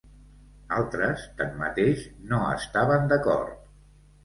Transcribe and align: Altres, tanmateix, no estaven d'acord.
Altres, 0.77 1.25
tanmateix, 1.41 2.03
no 2.33 2.41
estaven 2.57 3.09
d'acord. 3.15 3.57